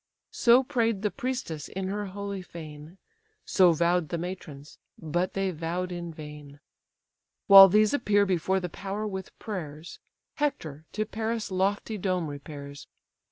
[0.33, 2.97] So pray'd the priestess in her holy fane;
[3.45, 6.59] So vow'd the matrons, but they vow'd in vain.
[7.45, 9.99] While these appear before the power with prayers,
[10.37, 12.87] Hector to Paris' lofty dome repairs.